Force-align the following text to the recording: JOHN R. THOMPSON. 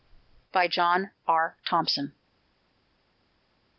JOHN 0.67 1.11
R. 1.27 1.57
THOMPSON. 1.63 2.15